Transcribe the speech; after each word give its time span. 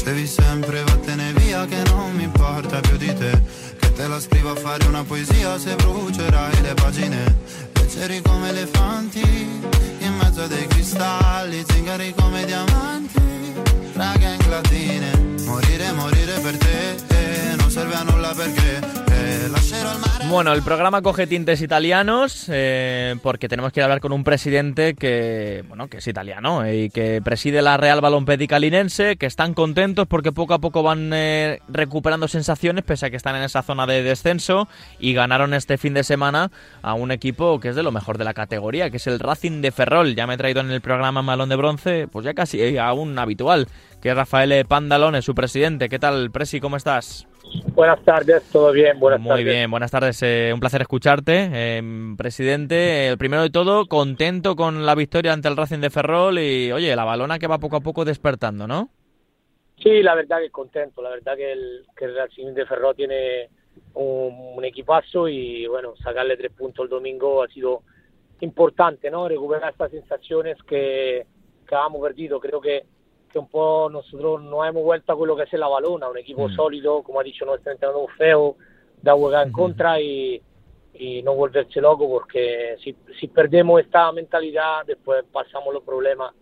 Dicevi 0.00 0.26
sempre 0.26 0.82
vattene 0.82 1.30
via 1.34 1.66
che 1.66 1.82
non 1.90 2.14
mi 2.14 2.22
importa 2.22 2.80
più 2.80 2.96
di 2.96 3.12
te. 3.14 3.42
Che 3.78 3.92
te 3.92 4.08
la 4.08 4.18
scrivo 4.18 4.52
a 4.52 4.54
fare 4.54 4.86
una 4.86 5.04
poesia 5.04 5.58
se 5.58 5.74
brucerai 5.76 6.62
le 6.62 6.72
pagine. 6.72 7.36
Leggeri 7.74 8.22
come 8.22 8.48
elefanti 8.48 9.59
Bueno, 20.30 20.52
el 20.52 20.62
programa 20.62 21.02
coge 21.02 21.26
tintes 21.26 21.60
italianos 21.60 22.44
eh, 22.48 23.16
porque 23.20 23.48
tenemos 23.48 23.72
que 23.72 23.82
hablar 23.82 23.98
con 23.98 24.12
un 24.12 24.22
presidente 24.22 24.94
que, 24.94 25.64
bueno, 25.66 25.88
que 25.88 25.96
es 25.96 26.06
italiano 26.06 26.64
eh, 26.64 26.84
y 26.84 26.90
que 26.90 27.20
preside 27.20 27.62
la 27.62 27.76
Real 27.76 28.00
Balompédica 28.00 28.60
Linense, 28.60 29.16
que 29.16 29.26
están 29.26 29.54
contentos 29.54 30.06
porque 30.06 30.30
poco 30.30 30.54
a 30.54 30.60
poco 30.60 30.84
van 30.84 31.10
eh, 31.12 31.58
recuperando 31.66 32.28
sensaciones 32.28 32.84
pese 32.84 33.06
a 33.06 33.10
que 33.10 33.16
están 33.16 33.34
en 33.34 33.42
esa 33.42 33.62
zona 33.62 33.88
de 33.88 34.04
descenso 34.04 34.68
y 35.00 35.14
ganaron 35.14 35.52
este 35.52 35.78
fin 35.78 35.94
de 35.94 36.04
semana 36.04 36.52
a 36.80 36.94
un 36.94 37.10
equipo 37.10 37.58
que 37.58 37.70
es 37.70 37.74
de 37.74 37.82
lo 37.82 37.90
mejor 37.90 38.16
de 38.16 38.24
la 38.24 38.32
categoría, 38.32 38.88
que 38.88 38.98
es 38.98 39.08
el 39.08 39.18
Racing 39.18 39.62
de 39.62 39.72
Ferrol. 39.72 40.14
Ya 40.14 40.28
me 40.28 40.34
he 40.34 40.38
traído 40.38 40.60
en 40.60 40.70
el 40.70 40.80
programa 40.80 41.22
Malón 41.22 41.48
de 41.48 41.56
Bronce, 41.56 42.06
pues 42.06 42.24
ya 42.24 42.34
casi 42.34 42.78
aún 42.78 43.18
habitual, 43.18 43.66
que 44.00 44.10
es 44.10 44.14
Rafael 44.14 44.64
Pandalone, 44.64 45.22
su 45.22 45.34
presidente. 45.34 45.88
¿Qué 45.88 45.98
tal, 45.98 46.30
Presi? 46.30 46.60
¿Cómo 46.60 46.76
estás? 46.76 47.26
Buenas 47.74 48.02
tardes, 48.04 48.44
todo 48.50 48.72
bien, 48.72 48.98
buenas 49.00 49.20
Muy 49.20 49.42
bien, 49.42 49.70
buenas 49.70 49.90
tardes, 49.90 50.22
eh, 50.22 50.50
un 50.52 50.60
placer 50.60 50.82
escucharte. 50.82 51.50
Eh, 51.52 52.14
presidente, 52.16 53.08
el 53.08 53.18
primero 53.18 53.42
de 53.42 53.50
todo, 53.50 53.86
contento 53.86 54.54
con 54.54 54.86
la 54.86 54.94
victoria 54.94 55.32
ante 55.32 55.48
el 55.48 55.56
Racing 55.56 55.80
de 55.80 55.90
Ferrol 55.90 56.38
y, 56.38 56.70
oye, 56.72 56.94
la 56.94 57.04
balona 57.04 57.38
que 57.38 57.46
va 57.46 57.58
poco 57.58 57.76
a 57.76 57.80
poco 57.80 58.04
despertando, 58.04 58.66
¿no? 58.66 58.90
Sí, 59.82 60.02
la 60.02 60.14
verdad 60.14 60.38
que 60.40 60.50
contento, 60.50 61.02
la 61.02 61.10
verdad 61.10 61.36
que 61.36 61.52
el, 61.52 61.86
que 61.96 62.04
el 62.04 62.16
Racing 62.16 62.54
de 62.54 62.66
Ferrol 62.66 62.94
tiene 62.94 63.48
un, 63.94 64.64
equipazo 64.64 65.26
y, 65.26 65.66
bueno, 65.66 65.94
sacarle 66.02 66.36
tres 66.36 66.52
puntos 66.52 66.84
el 66.84 66.90
domingo 66.90 67.42
ha 67.42 67.48
sido 67.48 67.82
importante, 68.40 69.10
¿no? 69.10 69.28
Recuperar 69.28 69.72
estas 69.72 69.90
sensaciones 69.90 70.58
que, 70.64 71.26
que 71.66 71.74
habíamos 71.74 72.02
perdido. 72.02 72.38
Creo 72.38 72.60
que 72.60 72.84
que 73.30 73.38
un 73.38 73.48
po' 73.48 73.88
nosotros 73.90 74.42
nos 74.42 74.66
hemos 74.66 74.82
vuelto 74.82 75.12
a 75.12 75.16
quello 75.16 75.34
che 75.34 75.44
è 75.44 75.56
la 75.56 75.68
Valona, 75.68 76.08
un 76.08 76.18
equipo 76.18 76.48
mm. 76.48 76.52
sólido, 76.52 77.02
como 77.02 77.20
ha 77.20 77.22
dicho 77.22 77.44
nuestro 77.44 77.72
entrenador 77.72 78.10
feo, 78.16 78.56
da 79.00 79.12
jugar 79.12 79.46
en 79.46 79.52
contra 79.52 80.00
y, 80.00 80.40
y, 80.94 81.22
no 81.22 81.34
volverse 81.34 81.80
loco 81.80 82.08
porque 82.08 82.76
si, 82.82 82.94
si 83.18 83.28
perdemos 83.28 83.80
esta 83.80 84.12
mentalidad 84.12 84.84
después 84.86 85.24
pasamos 85.32 85.72
los 85.72 85.82
problemas. 85.82 86.34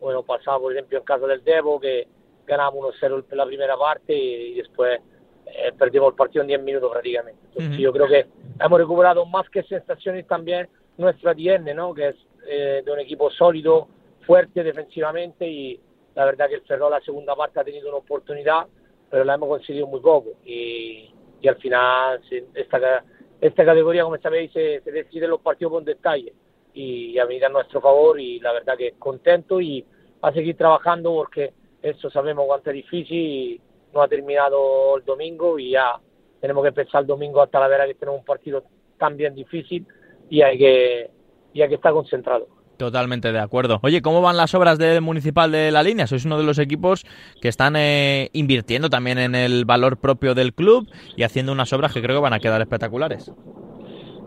Bueno, 0.00 0.22
pasaba 0.22 0.58
por 0.60 0.72
ejemplo 0.72 0.98
en 0.98 1.04
caso 1.04 1.26
del 1.26 1.42
Devo 1.42 1.80
que 1.80 2.06
ganamos 2.46 2.94
1-0 3.00 3.24
en 3.30 3.38
la 3.38 3.46
primera 3.46 3.76
parte 3.76 4.14
y, 4.14 4.54
después 4.54 5.00
eh, 5.46 5.72
perdimos 5.78 6.10
el 6.10 6.16
partido 6.16 6.42
en 6.42 6.48
10 6.48 6.62
minutos 6.62 6.90
prácticamente. 6.92 7.40
Entonces, 7.48 7.78
Yo 7.78 7.92
creo 7.92 8.06
que 8.06 8.26
hemos 8.60 8.78
recuperado 8.78 9.24
más 9.26 9.48
que 9.48 9.62
sensaciones 9.62 10.26
también 10.26 10.68
nuestro 10.98 11.30
ADN, 11.30 11.74
¿no? 11.74 11.94
que 11.94 12.08
es 12.08 12.16
eh, 12.46 12.82
de 12.84 12.92
un 12.92 13.00
equipo 13.00 13.30
sólido, 13.30 13.88
fuerte 14.26 14.62
defensivamente 14.62 15.48
y, 15.48 15.80
la 16.14 16.24
verdad 16.24 16.48
que 16.48 16.56
el 16.56 16.62
Ferrol 16.62 16.90
la 16.90 17.00
segunda 17.00 17.34
parte 17.34 17.60
ha 17.60 17.64
tenido 17.64 17.88
una 17.88 17.98
oportunidad, 17.98 18.66
pero 19.10 19.24
la 19.24 19.34
hemos 19.34 19.48
conseguido 19.48 19.86
muy 19.86 20.00
poco 20.00 20.30
y, 20.44 21.12
y 21.40 21.48
al 21.48 21.56
final 21.56 22.20
esta, 22.54 23.04
esta 23.40 23.64
categoría, 23.64 24.04
como 24.04 24.18
sabéis, 24.18 24.52
se, 24.52 24.80
se 24.80 24.90
decide 24.92 25.28
los 25.28 25.40
partidos 25.40 25.72
con 25.72 25.84
detalle 25.84 26.32
y 26.72 27.18
a 27.18 27.24
venir 27.24 27.44
a 27.44 27.48
nuestro 27.48 27.80
favor 27.80 28.20
y 28.20 28.40
la 28.40 28.52
verdad 28.52 28.76
que 28.76 28.92
contento 28.98 29.60
y 29.60 29.84
a 30.22 30.32
seguir 30.32 30.56
trabajando 30.56 31.12
porque 31.12 31.52
eso 31.82 32.10
sabemos 32.10 32.46
cuánto 32.46 32.70
es 32.70 32.76
difícil 32.76 33.16
y 33.16 33.60
no 33.92 34.02
ha 34.02 34.08
terminado 34.08 34.96
el 34.96 35.04
domingo 35.04 35.58
y 35.58 35.72
ya 35.72 36.00
tenemos 36.40 36.62
que 36.62 36.68
empezar 36.68 37.02
el 37.02 37.06
domingo 37.06 37.42
hasta 37.42 37.60
la 37.60 37.68
vera 37.68 37.86
que 37.86 37.94
tenemos 37.94 38.20
un 38.20 38.24
partido 38.24 38.64
tan 38.98 39.16
bien 39.16 39.34
difícil 39.34 39.86
y 40.28 40.42
hay 40.42 40.58
que, 40.58 41.10
y 41.52 41.62
hay 41.62 41.68
que 41.68 41.74
estar 41.76 41.92
concentrado. 41.92 42.48
Totalmente 42.76 43.30
de 43.30 43.38
acuerdo. 43.38 43.78
Oye, 43.82 44.02
¿cómo 44.02 44.20
van 44.20 44.36
las 44.36 44.54
obras 44.54 44.78
del 44.78 45.00
Municipal 45.00 45.52
de 45.52 45.70
la 45.70 45.82
Línea? 45.82 46.06
Sois 46.06 46.24
uno 46.24 46.38
de 46.38 46.44
los 46.44 46.58
equipos 46.58 47.04
que 47.40 47.48
están 47.48 47.76
eh, 47.76 48.30
invirtiendo 48.32 48.90
también 48.90 49.18
en 49.18 49.34
el 49.34 49.64
valor 49.64 49.98
propio 49.98 50.34
del 50.34 50.54
club 50.54 50.88
y 51.16 51.22
haciendo 51.22 51.52
unas 51.52 51.72
obras 51.72 51.92
que 51.92 52.02
creo 52.02 52.16
que 52.16 52.22
van 52.22 52.32
a 52.32 52.40
quedar 52.40 52.60
espectaculares. 52.60 53.30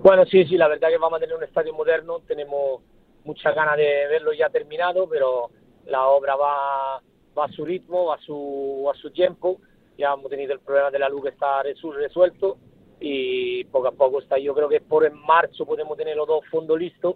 Bueno, 0.02 0.25
sí, 0.25 0.46
sí, 0.46 0.56
la 0.56 0.69
verdad 0.69 0.88
que 0.90 0.97
vamos 0.97 1.18
a 1.18 1.19
tener 1.19 1.36
un 1.36 1.44
estadio 1.44 1.74
moderno, 1.74 2.22
tenemos 2.25 2.81
muchas 3.25 3.53
ganas 3.53 3.75
de 3.75 4.07
verlo 4.07 4.31
ya 4.31 4.50
terminado, 4.50 5.09
pero 5.09 5.50
la 5.86 6.07
obra 6.07 6.38
va, 6.38 7.02
va 7.38 7.46
a 7.46 7.52
su 7.52 7.66
ritmo, 7.66 8.06
va 8.06 8.16
a 8.16 8.22
su, 8.22 8.90
a 8.94 8.97
su 8.97 9.12
tiempo. 9.12 9.59
Ya 9.97 10.13
hemos 10.13 10.30
tenido 10.30 10.53
el 10.53 10.59
problema 10.59 10.91
de 10.91 11.00
la 11.00 11.09
luz 11.09 11.24
que 11.24 11.30
está 11.30 11.63
resuelto 11.63 12.57
y 13.00 13.63
poco 13.66 13.88
a 13.88 13.91
poco 13.91 14.19
está. 14.19 14.38
Yo 14.38 14.53
creo 14.53 14.69
que 14.69 14.81
por 14.81 15.06
en 15.06 15.19
marzo 15.22 15.66
podemos 15.66 15.97
tener 15.97 16.16
los 16.16 16.28
dos 16.28 16.46
fondos 16.50 16.80
listos 16.80 17.16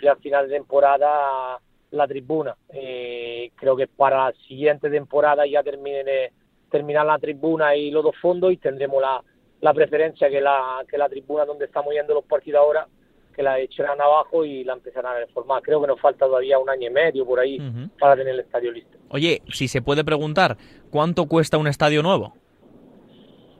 y 0.00 0.06
al 0.06 0.16
final 0.18 0.48
de 0.48 0.56
temporada 0.56 1.60
la 1.90 2.08
tribuna. 2.08 2.56
Eh, 2.70 3.50
creo 3.54 3.76
que 3.76 3.86
para 3.86 4.30
la 4.30 4.32
siguiente 4.48 4.90
temporada 4.90 5.46
ya 5.46 5.62
termine, 5.62 6.32
terminar 6.70 7.06
la 7.06 7.18
tribuna 7.18 7.76
y 7.76 7.90
los 7.90 8.02
dos 8.02 8.16
fondos 8.20 8.52
y 8.52 8.56
tendremos 8.56 9.00
la, 9.00 9.22
la 9.60 9.74
preferencia 9.74 10.28
que 10.28 10.40
la, 10.40 10.84
que 10.88 10.98
la 10.98 11.08
tribuna 11.08 11.44
donde 11.44 11.66
estamos 11.66 11.92
yendo 11.92 12.14
los 12.14 12.24
partidos 12.24 12.60
ahora 12.60 12.86
que 13.34 13.42
la 13.42 13.58
echarán 13.58 14.00
abajo 14.00 14.44
y 14.44 14.62
la 14.62 14.74
empezarán 14.74 15.16
a 15.16 15.20
reformar. 15.20 15.62
Creo 15.62 15.80
que 15.80 15.86
nos 15.86 16.00
falta 16.00 16.26
todavía 16.26 16.58
un 16.58 16.68
año 16.68 16.88
y 16.88 16.92
medio 16.92 17.24
por 17.24 17.40
ahí 17.40 17.58
para 17.98 18.14
tener 18.14 18.34
el 18.34 18.40
estadio 18.40 18.70
listo. 18.70 18.98
Oye, 19.08 19.42
si 19.50 19.68
se 19.68 19.80
puede 19.80 20.04
preguntar, 20.04 20.58
¿cuánto 20.90 21.26
cuesta 21.26 21.56
un 21.58 21.66
estadio 21.66 22.02
nuevo? 22.02 22.34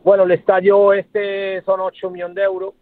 Bueno, 0.04 0.24
el 0.24 0.32
estadio 0.32 0.92
este 0.92 1.62
son 1.62 1.80
8 1.80 2.10
millones 2.10 2.34
de 2.34 2.42
euros. 2.42 2.74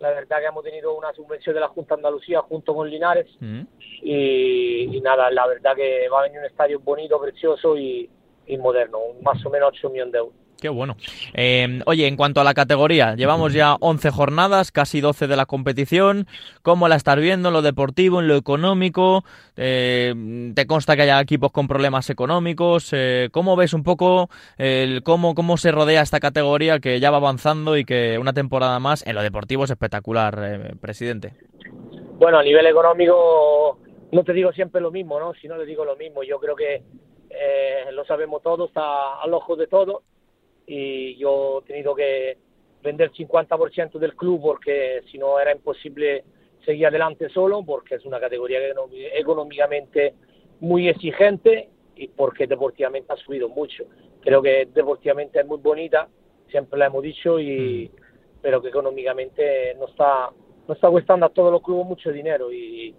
La 0.00 0.10
verdad 0.10 0.40
que 0.40 0.46
hemos 0.46 0.64
tenido 0.64 0.96
una 0.96 1.12
subvención 1.12 1.54
de 1.54 1.60
la 1.60 1.68
Junta 1.68 1.94
de 1.94 2.00
Andalucía 2.00 2.40
junto 2.42 2.74
con 2.74 2.90
Linares. 2.90 3.28
Mm. 3.40 3.62
Y, 4.02 5.00
nada, 5.02 5.30
la 5.30 5.46
verdad 5.46 5.74
que 5.76 6.08
va 6.08 6.20
a 6.20 6.22
venir 6.24 6.40
un 6.40 6.46
estadio 6.46 6.80
bonito, 6.80 7.20
precioso 7.20 7.76
y, 7.78 8.10
y 8.46 8.58
moderno, 8.58 8.98
más 9.22 9.44
o 9.46 9.50
menos 9.50 9.70
8 9.74 9.90
millones 9.90 10.12
de 10.12 10.18
euros. 10.18 10.43
Qué 10.64 10.70
bueno. 10.70 10.96
Eh, 11.34 11.80
oye, 11.84 12.06
en 12.06 12.16
cuanto 12.16 12.40
a 12.40 12.44
la 12.44 12.54
categoría, 12.54 13.16
llevamos 13.16 13.52
ya 13.52 13.76
11 13.80 14.10
jornadas, 14.10 14.72
casi 14.72 15.02
12 15.02 15.26
de 15.26 15.36
la 15.36 15.44
competición. 15.44 16.26
¿Cómo 16.62 16.88
la 16.88 16.96
estás 16.96 17.18
viendo 17.18 17.50
en 17.50 17.52
lo 17.52 17.60
deportivo, 17.60 18.20
en 18.20 18.28
lo 18.28 18.36
económico? 18.36 19.24
Eh, 19.58 20.14
¿Te 20.54 20.66
consta 20.66 20.96
que 20.96 21.02
haya 21.02 21.20
equipos 21.20 21.52
con 21.52 21.68
problemas 21.68 22.08
económicos? 22.08 22.94
Eh, 22.94 23.28
¿Cómo 23.30 23.56
ves 23.56 23.74
un 23.74 23.82
poco 23.82 24.30
el, 24.56 25.02
cómo, 25.02 25.34
cómo 25.34 25.58
se 25.58 25.70
rodea 25.70 26.00
esta 26.00 26.18
categoría 26.18 26.78
que 26.78 26.98
ya 26.98 27.10
va 27.10 27.18
avanzando 27.18 27.76
y 27.76 27.84
que 27.84 28.18
una 28.18 28.32
temporada 28.32 28.80
más 28.80 29.06
en 29.06 29.16
lo 29.16 29.22
deportivo 29.22 29.64
es 29.64 29.70
espectacular, 29.70 30.78
presidente? 30.80 31.34
Bueno, 32.18 32.38
a 32.38 32.42
nivel 32.42 32.64
económico 32.64 33.80
no 34.12 34.24
te 34.24 34.32
digo 34.32 34.50
siempre 34.52 34.80
lo 34.80 34.90
mismo, 34.90 35.20
¿no? 35.20 35.34
Si 35.34 35.46
no 35.46 35.58
le 35.58 35.66
digo 35.66 35.84
lo 35.84 35.96
mismo, 35.96 36.22
yo 36.22 36.38
creo 36.38 36.56
que 36.56 36.82
lo 37.92 38.06
sabemos 38.06 38.40
todos, 38.40 38.68
está 38.68 39.20
al 39.20 39.34
ojo 39.34 39.56
de 39.56 39.66
todos 39.66 40.04
y 40.66 41.16
yo 41.16 41.60
he 41.60 41.66
tenido 41.66 41.94
que 41.94 42.38
vender 42.82 43.10
el 43.14 43.26
50% 43.28 43.98
del 43.98 44.14
club 44.14 44.40
porque 44.42 45.02
si 45.10 45.18
no 45.18 45.38
era 45.40 45.52
imposible 45.52 46.24
seguir 46.64 46.86
adelante 46.86 47.28
solo 47.28 47.64
porque 47.64 47.96
es 47.96 48.04
una 48.04 48.20
categoría 48.20 48.58
económicamente 49.14 50.14
muy 50.60 50.88
exigente 50.88 51.68
y 51.96 52.08
porque 52.08 52.46
deportivamente 52.46 53.12
ha 53.12 53.16
subido 53.16 53.48
mucho. 53.48 53.84
Creo 54.20 54.42
que 54.42 54.68
deportivamente 54.72 55.40
es 55.40 55.46
muy 55.46 55.58
bonita, 55.58 56.08
siempre 56.48 56.78
la 56.78 56.86
hemos 56.86 57.02
dicho, 57.02 57.38
y, 57.38 57.90
mm. 57.92 58.00
pero 58.40 58.62
que 58.62 58.68
económicamente 58.68 59.74
no 59.74 59.86
está, 59.86 60.30
no 60.66 60.74
está 60.74 60.88
costando 60.88 61.26
a 61.26 61.30
todos 61.30 61.52
los 61.52 61.62
clubes 61.62 61.86
mucho 61.86 62.10
dinero 62.10 62.52
y, 62.52 62.94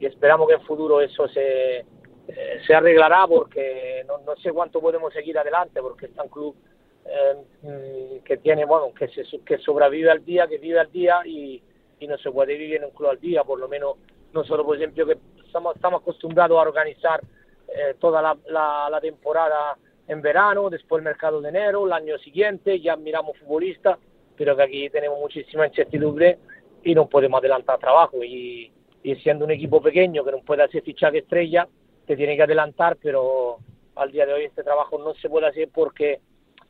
esperamos 0.00 0.48
que 0.48 0.54
en 0.54 0.62
futuro 0.62 1.00
eso 1.00 1.28
se, 1.28 1.78
eh, 1.78 1.84
se 2.66 2.74
arreglará 2.74 3.24
porque 3.28 4.04
no, 4.08 4.18
no 4.18 4.34
sé 4.34 4.50
cuánto 4.50 4.80
podemos 4.80 5.12
seguir 5.12 5.38
adelante 5.38 5.80
porque 5.80 6.06
está 6.06 6.24
un 6.24 6.28
club 6.28 6.56
eh, 7.04 8.20
que 8.24 8.36
tiene, 8.38 8.64
bueno, 8.64 8.92
que, 8.94 9.08
se, 9.08 9.24
que 9.44 9.58
sobrevive 9.58 10.10
al 10.10 10.24
día, 10.24 10.46
que 10.46 10.58
vive 10.58 10.78
al 10.78 10.90
día 10.90 11.20
y, 11.24 11.62
y, 11.98 12.06
no 12.06 12.16
se 12.18 12.30
puede 12.30 12.56
vivir 12.56 12.76
en 12.76 12.84
un 12.84 12.90
club 12.90 13.10
al 13.10 13.20
día, 13.20 13.44
por 13.44 13.58
lo 13.58 13.68
menos 13.68 13.96
nosotros, 14.32 14.64
por 14.64 14.76
ejemplo, 14.76 15.06
que 15.06 15.18
estamos, 15.44 15.76
estamos 15.76 16.02
acostumbrados 16.02 16.58
a 16.58 16.62
organizar 16.62 17.20
eh, 17.68 17.94
toda 17.98 18.36
la, 18.46 19.00
temporada 19.00 19.76
en 20.08 20.20
verano, 20.20 20.70
después 20.70 21.00
el 21.00 21.04
mercado 21.04 21.40
de 21.40 21.48
enero, 21.48 21.86
el 21.86 21.92
año 21.92 22.18
siguiente, 22.18 22.80
ya 22.80 22.96
miramos 22.96 23.36
futbolistas, 23.38 23.98
pero 24.36 24.56
que 24.56 24.62
aquí 24.62 24.90
tenemos 24.90 25.18
muchísima 25.18 25.66
incertidumbre 25.66 26.38
y 26.84 26.94
no 26.94 27.08
podemos 27.08 27.38
adelantar 27.38 27.78
trabajo. 27.78 28.22
Y, 28.22 28.70
y 29.02 29.14
siendo 29.16 29.44
un 29.44 29.50
equipo 29.52 29.80
pequeño 29.80 30.24
que 30.24 30.32
no 30.32 30.38
puede 30.38 30.62
hacer 30.64 30.82
fichaje 30.82 31.18
estrella, 31.18 31.66
te 32.06 32.16
tiene 32.16 32.36
que 32.36 32.42
adelantar, 32.42 32.96
pero 33.00 33.58
al 33.94 34.10
día 34.10 34.26
de 34.26 34.34
hoy 34.34 34.44
este 34.44 34.62
trabajo 34.62 34.98
no 34.98 35.14
se 35.14 35.28
puede 35.28 35.46
hacer 35.46 35.68
porque 35.72 36.20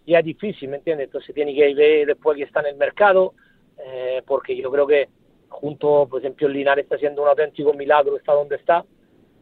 ya 0.07 0.19
es 0.19 0.25
difícil, 0.25 0.69
¿me 0.69 0.79
entiendes? 0.79 1.07
Entonces 1.07 1.35
tiene 1.35 1.55
que 1.55 1.75
ver 1.75 2.07
después 2.07 2.37
que 2.37 2.45
está 2.45 2.61
en 2.61 2.67
el 2.67 2.77
mercado, 2.77 3.35
eh, 3.79 4.23
porque 4.27 4.57
yo 4.57 4.71
creo 4.71 4.87
que 4.87 5.09
junto, 5.49 6.07
por 6.09 6.21
ejemplo, 6.21 6.47
el 6.47 6.55
Linares 6.55 6.85
está 6.85 6.97
haciendo 6.97 7.23
un 7.23 7.29
auténtico 7.29 7.73
milagro, 7.75 8.17
está 8.17 8.33
donde 8.33 8.57
está, 8.57 8.85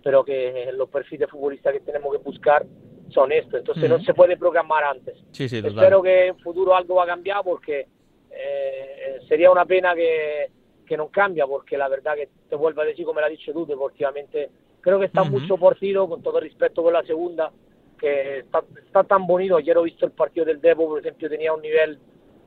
pero 0.03 0.25
que 0.25 0.71
los 0.75 0.89
perfiles 0.89 1.31
futbolistas 1.31 1.73
que 1.73 1.81
tenemos 1.81 2.13
que 2.13 2.23
buscar 2.23 2.65
son 3.11 3.33
esto. 3.33 3.57
Entonces 3.57 3.89
no 3.89 4.01
se 4.01 4.15
puede 4.15 4.37
programar 4.37 4.85
antes. 4.85 5.17
Sí, 5.33 5.49
sí, 5.49 5.59
Espero 5.59 6.03
que 6.03 6.29
en 6.29 6.39
futuro 6.39 6.75
algo 6.75 6.97
va 6.97 7.05
a 7.05 7.09
cambiar 7.09 7.43
porque 7.45 7.87
eh, 8.31 9.19
sería 9.29 9.51
una 9.51 9.65
pena 9.65 9.95
que, 9.95 10.51
que 10.87 10.97
no 10.97 11.09
cambia, 11.09 11.47
porque 11.47 11.77
la 11.77 11.89
verdad 11.89 12.15
que 12.17 12.29
te 12.49 12.57
vuelvo 12.57 12.83
a 12.83 12.85
decir, 12.85 13.05
como 13.05 13.17
me 13.17 13.21
lo 13.21 13.27
ha 13.27 13.31
dicho 13.31 13.53
tú, 13.53 13.67
deportivamente 13.67 14.51
creo 14.81 14.99
que 14.99 15.07
está 15.07 15.25
mucho 15.25 15.57
partido, 15.57 16.09
con 16.09 16.23
todo 16.23 16.41
respeto 16.41 16.83
con 16.83 16.93
la 16.93 17.03
segunda, 17.03 17.53
que 18.01 18.39
está, 18.39 18.65
está 18.85 19.05
tan 19.05 19.27
bonito. 19.27 19.57
Ayer 19.57 19.77
he 19.77 19.83
visto 19.83 20.07
el 20.07 20.13
partido 20.13 20.47
del 20.47 20.61
Depo, 20.61 20.89
por 20.89 21.01
ejemplo, 21.01 21.29
tenía 21.29 21.53
un 21.53 21.61
nivel 21.61 21.99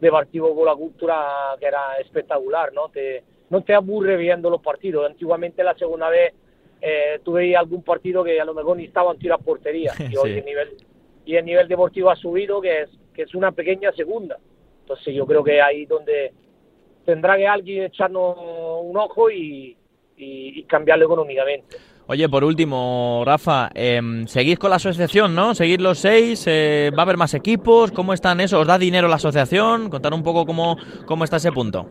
de 0.02 0.12
partido 0.12 0.54
con 0.54 0.66
la 0.66 0.76
cultura 0.76 1.56
que 1.60 1.68
era 1.68 1.98
espectacular, 2.00 2.74
¿no? 2.74 2.90
Te, 2.90 3.24
no 3.50 3.64
te 3.64 3.74
aburre 3.74 4.18
viendo 4.18 4.50
los 4.50 4.62
partidos. 4.62 5.06
Antiguamente 5.06 5.64
la 5.64 5.76
segunda 5.76 6.10
vez 6.10 6.34
eh, 6.82 7.20
tuve 7.24 7.56
algún 7.56 7.84
partido 7.84 8.24
que 8.24 8.42
a 8.42 8.46
lo 8.46 8.54
mejor 8.54 8.78
ni 8.78 8.86
estaba 8.86 9.12
en 9.12 9.20
tiro 9.20 9.36
a 9.36 9.38
portería 9.38 9.94
y 10.10 10.18
hoy 10.18 10.32
el 10.32 10.46
nivel 10.46 10.70
y 11.26 11.36
el 11.38 11.46
nivel 11.46 11.70
deportivo 11.70 12.10
ha 12.10 12.18
subido 12.18 12.60
que 12.60 12.82
es 12.82 12.90
que 13.14 13.22
es 13.22 13.36
una 13.36 13.52
pequeña 13.52 13.92
segunda. 13.94 14.38
Entonces 14.82 15.14
yo 15.14 15.26
creo 15.26 15.44
que 15.44 15.62
ahí 15.62 15.86
donde 15.86 16.34
tendrá 17.06 17.38
que 17.38 17.48
alguien 17.48 17.84
echarnos 17.84 18.36
un 18.82 18.98
ojo 18.98 19.30
y, 19.30 19.78
y 20.18 20.64
cambiarlo 20.64 21.06
económicamente. 21.06 21.78
Oye, 22.06 22.28
por 22.28 22.44
último, 22.44 23.24
Rafa, 23.26 23.70
eh, 23.74 24.02
seguís 24.26 24.60
con 24.60 24.70
la 24.70 24.76
asociación, 24.76 25.34
¿no? 25.34 25.56
Seguir 25.56 25.80
los 25.80 26.00
seis, 26.00 26.44
eh, 26.48 26.92
¿va 26.94 27.04
a 27.04 27.06
haber 27.06 27.16
más 27.16 27.34
equipos? 27.34 27.94
¿Cómo 27.94 28.14
están 28.14 28.42
eso? 28.42 28.60
¿Os 28.60 28.68
da 28.68 28.78
dinero 28.78 29.08
la 29.08 29.16
asociación? 29.16 29.90
Contar 29.90 30.14
un 30.14 30.22
poco 30.22 30.46
cómo, 30.46 30.76
cómo 31.06 31.24
está 31.24 31.38
ese 31.38 31.54
punto. 31.54 31.86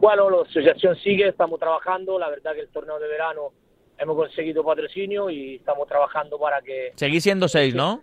Bueno, 0.00 0.28
la 0.28 0.42
asociación 0.42 0.96
sigue, 0.96 1.28
estamos 1.28 1.58
trabajando, 1.58 2.18
la 2.18 2.28
verdad 2.28 2.52
que 2.52 2.60
el 2.60 2.68
torneo 2.68 2.98
de 2.98 3.08
verano 3.08 3.52
hemos 3.96 4.16
conseguido 4.16 4.62
patrocinio 4.62 5.30
y 5.30 5.54
estamos 5.56 5.88
trabajando 5.88 6.38
para 6.38 6.60
que... 6.60 6.92
Seguís 6.96 7.22
siendo 7.22 7.48
seis, 7.48 7.74
¿no? 7.74 8.02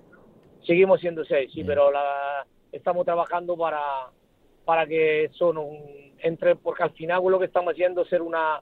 Seguimos 0.65 0.99
siendo 0.99 1.23
seis, 1.25 1.51
sí, 1.53 1.63
pero 1.63 1.91
la, 1.91 2.43
estamos 2.71 3.05
trabajando 3.05 3.55
para, 3.55 3.81
para 4.65 4.87
que 4.87 5.29
son 5.33 5.59
un, 5.59 5.77
entre, 6.19 6.55
porque 6.55 6.83
al 6.83 6.91
final 6.91 7.21
lo 7.27 7.37
que 7.37 7.45
estamos 7.45 7.73
haciendo 7.73 8.01
es 8.01 8.09
ser 8.09 8.23
una 8.23 8.61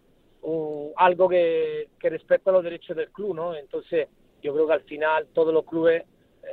algo 0.95 1.29
que, 1.29 1.89
que 1.99 2.09
respecta 2.09 2.49
a 2.49 2.53
los 2.53 2.63
derechos 2.63 2.95
del 2.95 3.11
club, 3.11 3.35
¿no? 3.35 3.55
Entonces, 3.55 4.07
yo 4.41 4.53
creo 4.53 4.67
que 4.67 4.73
al 4.73 4.83
final 4.83 5.27
todos 5.33 5.53
los 5.53 5.65
clubes 5.65 6.03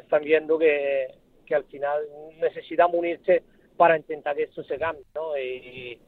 están 0.00 0.22
viendo 0.22 0.58
que, 0.58 1.08
que 1.46 1.54
al 1.54 1.64
final 1.64 2.02
necesitamos 2.40 2.96
unirse 2.96 3.42
para 3.76 3.96
intentar 3.96 4.36
que 4.36 4.44
esto 4.44 4.62
se 4.64 4.78
cambie, 4.78 5.04
¿no? 5.14 5.36
Y 5.36 5.98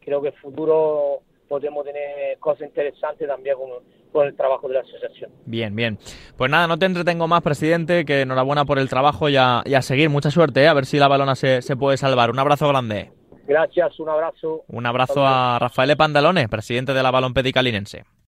creo 0.00 0.22
que 0.22 0.28
el 0.28 0.34
futuro 0.34 1.22
podemos 1.48 1.84
tener 1.84 2.38
cosas 2.38 2.68
interesantes 2.68 3.26
también 3.26 3.56
con, 3.56 3.70
con, 4.12 4.26
el 4.26 4.36
trabajo 4.36 4.68
de 4.68 4.74
la 4.74 4.80
asociación. 4.80 5.30
Bien, 5.46 5.74
bien. 5.74 5.98
Pues 6.36 6.50
nada, 6.50 6.66
no 6.66 6.78
te 6.78 6.86
entretengo 6.86 7.26
más, 7.26 7.42
presidente, 7.42 8.04
que 8.04 8.22
enhorabuena 8.22 8.64
por 8.64 8.78
el 8.78 8.88
trabajo 8.88 9.28
y 9.28 9.36
a, 9.36 9.62
y 9.64 9.74
a 9.74 9.82
seguir. 9.82 10.10
Mucha 10.10 10.30
suerte, 10.30 10.62
¿eh? 10.62 10.68
a 10.68 10.74
ver 10.74 10.86
si 10.86 10.98
la 10.98 11.08
balona 11.08 11.34
se, 11.34 11.62
se 11.62 11.76
puede 11.76 11.96
salvar. 11.96 12.30
Un 12.30 12.38
abrazo 12.38 12.68
grande. 12.68 13.17
Gracias, 13.48 13.98
un 13.98 14.10
abrazo. 14.10 14.64
Un 14.68 14.84
abrazo 14.84 15.26
a 15.26 15.58
Rafael 15.58 15.96
Pandalone, 15.96 16.50
presidente 16.50 16.92
de 16.92 17.02
la 17.02 17.10
Balompédica 17.10 17.62
Linense. 17.62 18.04